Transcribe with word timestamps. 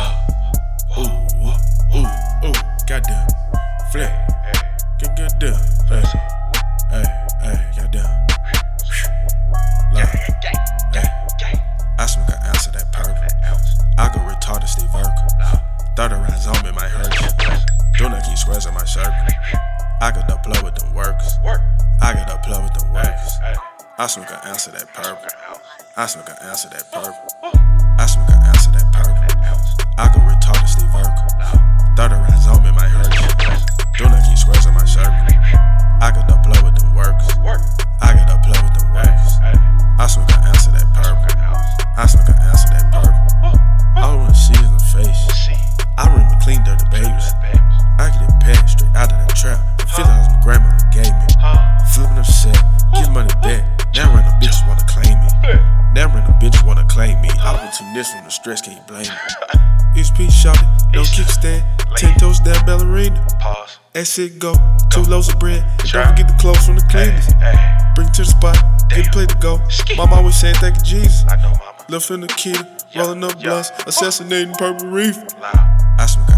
outside. 0.00 0.16
Ooh, 0.98 1.02
ooh, 1.44 2.48
ooh. 2.48 2.54
Flat. 3.92 4.12
Get 4.98 5.16
goddamn. 5.16 5.54
Hey, 5.88 6.02
hey, 6.90 7.04
hey. 7.42 7.90
Love. 9.92 10.08
Hey. 10.92 11.04
I 11.98 12.06
smoke 12.06 12.28
an 12.28 12.38
ounce 12.46 12.66
of 12.66 12.72
that 12.74 12.92
purple. 12.92 13.14
I 13.98 14.08
go 14.08 14.20
retarded 14.20 14.68
Steve 14.68 14.88
Urkel. 14.90 15.96
Thought 15.96 16.12
a 16.12 16.16
rise 16.16 16.46
on 16.46 16.64
me 16.64 16.72
might 16.72 16.90
hurt. 16.90 17.12
Do 17.98 18.08
not 18.08 18.24
keep 18.24 18.38
squares 18.38 18.66
on 18.66 18.74
my 18.74 18.84
shirt. 18.84 19.08
I 20.00 20.12
got 20.12 20.28
the 20.28 20.36
plug 20.36 20.64
with 20.64 20.76
them 20.76 20.94
works. 20.94 21.38
I 22.00 22.14
got 22.14 22.28
the 22.28 22.38
plug 22.46 22.62
with 22.64 22.74
them 22.74 22.92
works. 22.92 23.38
I 23.98 24.06
smoke 24.06 24.30
an 24.30 24.38
ounce 24.46 24.66
of 24.66 24.74
that 24.74 24.92
purple. 24.94 25.28
I 25.96 26.06
smoke 26.06 26.28
an 26.28 26.36
ounce 26.42 26.64
of 26.64 26.70
that 26.70 26.90
purple. 26.92 27.89
I 30.00 30.08
go 30.08 30.24
retarded 30.24 30.64
Steve 30.64 30.88
Urkel. 30.96 31.28
Thought 31.92 32.16
a 32.16 32.24
rise 32.24 32.48
on 32.48 32.64
me 32.64 32.72
might 32.72 32.88
hurt. 32.88 33.12
Do 34.00 34.08
not 34.08 34.24
keep 34.24 34.40
squares 34.40 34.64
on 34.64 34.72
my 34.72 34.88
shirt. 34.88 35.12
I 36.00 36.08
got 36.08 36.24
the 36.24 36.40
plug 36.40 36.64
with 36.64 36.72
them 36.80 36.96
works. 36.96 37.28
I 38.00 38.16
got 38.16 38.24
the 38.24 38.40
plug 38.40 38.64
with 38.64 38.80
them 38.80 38.88
works. 38.96 39.36
I 40.00 40.08
smoke 40.08 40.32
an 40.32 40.40
ounce 40.48 40.64
of 40.64 40.72
that 40.72 40.88
purple. 40.96 41.28
I 42.00 42.08
smoke 42.08 42.32
an 42.32 42.40
ounce 42.48 42.64
of 42.64 42.70
that 42.80 42.88
purple. 42.88 43.60
All 44.00 44.16
I 44.16 44.24
wanna 44.24 44.32
see 44.32 44.56
is 44.56 44.72
the 44.72 44.80
face. 44.88 45.52
I 46.00 46.08
remember 46.08 46.32
clean 46.40 46.64
dirty 46.64 46.88
babies. 46.88 47.36
I 48.00 48.08
get 48.08 48.24
it 48.24 48.32
packed 48.40 48.72
straight 48.72 48.96
out 48.96 49.12
of 49.12 49.20
the 49.20 49.28
trap. 49.36 49.60
The 49.76 49.84
feeling 49.84 50.16
like 50.16 50.32
my 50.32 50.40
grandmother 50.40 50.80
gave 50.96 51.12
me. 51.12 51.28
Flipping 51.92 52.16
upset, 52.16 52.56
give 52.96 53.12
money 53.12 53.36
back. 53.44 53.68
Now 53.92 54.16
random 54.16 54.32
bitches 54.40 54.64
wanna 54.64 54.88
claim 54.88 55.20
me. 55.20 55.28
Now 55.92 56.08
random 56.08 56.40
bitches 56.40 56.64
wanna 56.64 56.88
claim 56.88 57.20
me. 57.20 57.28
Opportunist 57.44 58.16
from 58.16 58.24
the 58.24 58.32
stress, 58.32 58.64
can't 58.64 58.80
blame 58.88 59.04
me. 59.04 59.69
East 60.00 60.14
P 60.14 60.30
shot 60.30 60.56
no 60.94 61.02
kickstand. 61.02 61.62
Ten 61.96 62.16
toes 62.18 62.40
down 62.40 62.64
ballerina. 62.64 63.20
Pause. 63.38 63.78
That's 63.92 64.18
it, 64.18 64.38
go. 64.38 64.54
Two 64.90 65.02
loaves 65.02 65.28
of 65.28 65.38
bread. 65.38 65.62
And 65.80 65.90
don't 65.92 66.08
forget 66.08 66.28
the 66.28 66.36
clothes 66.40 66.64
from 66.64 66.76
the 66.76 66.86
cleaners. 66.88 67.28
Bring 67.94 68.10
to 68.12 68.22
the 68.22 68.30
spot, 68.30 68.56
get 68.88 69.06
a 69.06 69.10
plate 69.10 69.28
to 69.28 69.36
go. 69.36 69.60
Mama 69.96 70.16
always 70.16 70.40
saying 70.40 70.54
thank 70.56 70.76
you, 70.76 70.82
Jesus. 70.84 71.24
I 71.28 71.36
know, 71.36 71.50
mama. 71.50 71.84
Left 71.90 72.10
in 72.10 72.20
the 72.20 72.28
kid, 72.28 72.56
rolling 72.96 73.22
up 73.24 73.40
blunts, 73.42 73.70
assassinating 73.86 74.54
purple 74.54 74.88
reef. 74.88 75.16
Loud. 75.40 75.58
I 75.98 76.06
smoke 76.06 76.29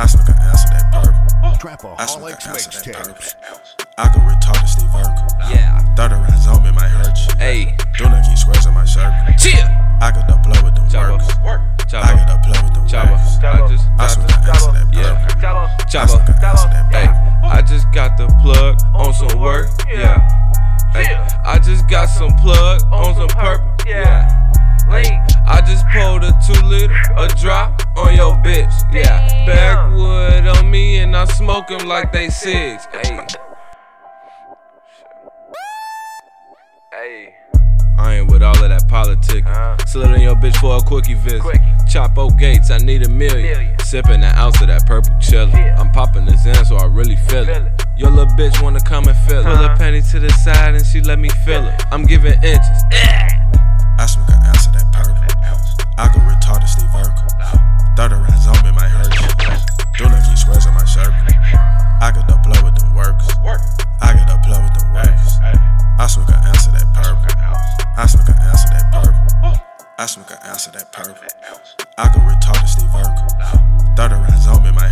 I 0.00 0.06
smoke 0.06 0.28
an 0.28 0.34
ounce 0.40 0.64
of 0.64 0.70
that 0.70 0.86
purple. 0.92 1.94
I 1.98 2.06
smoke 2.06 2.30
an 2.32 2.36
Trapaholics 2.38 2.48
ounce 2.48 2.66
of 2.66 2.84
that 2.84 2.94
purple. 2.96 3.12
mixtapes. 3.20 3.84
I 3.98 4.08
go 4.08 4.20
retarded 4.24 4.68
Steve 4.68 4.88
Urkel. 4.96 5.28
Yeah. 5.52 5.76
Thought 5.94 6.12
a 6.12 6.16
rise 6.16 6.46
on 6.48 6.62
me 6.64 6.72
might 6.72 6.88
hurt 6.88 7.12
you. 7.20 7.36
Hey. 7.36 7.76
Do 7.98 8.08
not 8.08 8.24
keep 8.24 8.38
squares 8.38 8.64
on 8.66 8.72
my 8.72 8.86
shirt. 8.86 9.12
Chill. 9.36 9.60
I 10.00 10.08
got 10.08 10.24
the 10.24 10.40
plug 10.40 10.64
with 10.64 10.74
them 10.74 10.88
Chopper. 10.88 11.12
works. 11.44 11.84
Chopper. 11.84 12.00
I 12.00 12.16
got 12.16 12.26
the 12.32 12.48
plug 12.48 12.64
with 12.64 12.74
them 12.80 12.86
Chopper. 12.88 13.12
works. 13.12 13.44
I 13.44 13.68
just 13.68 13.84
I 13.84 13.96
got 14.00 14.08
smoke 14.08 14.26
the 14.28 14.36
an 14.40 14.48
ounce 14.48 14.64
of 14.66 14.72
that 14.72 14.88
Yeah. 14.96 15.20
purple. 15.20 15.44
I 15.60 15.84
chopper. 15.84 16.08
smoke 16.08 16.28
an 16.32 16.44
ounce 16.48 16.64
of 16.64 16.70
that 16.72 16.86
Hey. 16.96 17.08
I 17.44 17.60
just 17.60 17.86
got 17.92 18.16
the 18.16 18.26
plug 18.40 18.80
on 18.96 19.12
some 19.12 19.38
work. 19.38 19.68
Yeah. 19.92 20.16
Hey, 20.96 21.06
I 21.44 21.58
just 21.60 21.86
got 21.88 22.06
some 22.08 22.34
plug 22.42 22.82
two 26.46 26.60
liter, 26.66 26.94
a 27.16 27.28
drop 27.40 27.82
on 27.96 28.16
your 28.16 28.34
bitch. 28.36 28.72
Yeah. 28.92 29.46
Backwood 29.46 30.46
on 30.46 30.70
me 30.70 30.98
and 30.98 31.16
I 31.16 31.24
smoke 31.26 31.70
'em 31.70 31.88
like 31.88 32.12
they 32.12 32.28
six. 32.28 32.86
Hey. 32.92 33.26
Hey. 36.92 37.34
I 37.98 38.14
ain't 38.14 38.30
with 38.30 38.42
all 38.42 38.56
of 38.56 38.68
that 38.70 38.88
politicking. 38.88 39.46
Uh-huh. 39.46 39.76
Slid 39.86 40.10
on 40.10 40.20
your 40.20 40.34
bitch 40.34 40.56
for 40.56 40.76
a 40.76 40.80
quickie 40.80 41.14
visit. 41.14 41.42
Chapo 41.86 42.36
Gates, 42.38 42.70
I 42.70 42.78
need 42.78 43.04
a 43.04 43.10
million. 43.10 43.76
Sipping 43.80 44.24
an 44.24 44.34
ounce 44.36 44.60
of 44.62 44.68
that 44.68 44.86
purple 44.86 45.12
chillin'. 45.16 45.78
I'm 45.78 45.90
popping 45.90 46.24
the 46.24 46.36
Zen, 46.38 46.64
so 46.64 46.76
I 46.76 46.86
really 46.86 47.16
feel 47.16 47.46
it. 47.48 47.62
Your 47.96 48.10
little 48.10 48.34
bitch 48.36 48.62
wanna 48.62 48.80
come 48.80 49.06
and 49.08 49.16
feel 49.28 49.40
it. 49.40 49.46
Uh-huh. 49.46 49.56
Pull 49.56 49.68
her 49.68 49.76
panty 49.76 50.10
to 50.12 50.20
the 50.20 50.30
side 50.30 50.74
and 50.74 50.86
she 50.86 51.02
let 51.02 51.18
me 51.18 51.28
feel 51.44 51.66
it. 51.66 51.82
I'm 51.92 52.04
giving 52.06 52.32
inches. 52.42 52.82
I 52.92 53.39
I 56.00 56.08
go 56.08 56.18
retarded 56.24 56.64
Steve 56.64 56.88
Urkel. 56.96 57.28
Thought 57.92 58.12
a 58.12 58.16
rise 58.16 58.48
on 58.48 58.56
me 58.64 58.72
might 58.72 58.88
hurt 58.88 59.12
you. 59.20 59.28
Do 60.00 60.08
not 60.08 60.24
keep 60.24 60.38
squares 60.38 60.64
on 60.64 60.72
my 60.72 60.84
shirt. 60.88 61.12
I 62.00 62.08
got 62.08 62.24
the 62.24 62.40
plug 62.40 62.64
with 62.64 62.72
them 62.80 62.94
works. 62.96 63.28
I 64.00 64.16
got 64.16 64.24
the 64.24 64.40
plug 64.40 64.64
with 64.64 64.80
them 64.80 64.96
works. 64.96 65.36
I 66.00 66.06
smoke 66.08 66.32
an 66.32 66.40
of 66.40 66.56
that 66.72 66.88
purple. 66.96 67.28
I 68.00 68.06
smoke 68.08 68.32
an 68.32 68.40
of 68.40 68.64
that 68.72 68.88
purple. 68.88 69.60
I 70.00 70.06
smoke 70.08 70.30
an 70.32 70.40
of 70.40 70.72
that 70.72 70.88
purple. 70.88 71.28
I 71.98 72.08
go 72.08 72.20
retarded 72.24 72.64
Steve 72.64 72.88
Urkel. 72.96 73.92
Thought 73.92 74.12
a 74.12 74.16
rise 74.24 74.48
on 74.48 74.64
me 74.64 74.72
might 74.72 74.89